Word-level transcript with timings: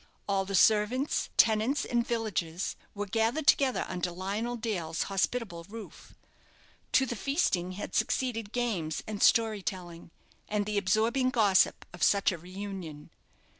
All 0.27 0.45
the 0.45 0.55
servants, 0.55 1.29
tenants, 1.37 1.85
and 1.85 2.07
villagers 2.07 2.75
were 2.95 3.05
gathered 3.05 3.45
together 3.45 3.85
under 3.87 4.09
Lionel 4.09 4.55
Dale's 4.55 5.03
hospitable 5.03 5.63
roof. 5.69 6.15
To 6.93 7.05
the 7.05 7.15
feasting 7.15 7.73
had 7.73 7.93
succeeded 7.93 8.51
games 8.51 9.03
and 9.05 9.21
story 9.21 9.61
telling, 9.61 10.09
and 10.49 10.65
the 10.65 10.79
absorbing 10.79 11.29
gossip 11.29 11.85
of 11.93 12.01
such 12.01 12.31
a 12.31 12.39
reunion. 12.39 13.11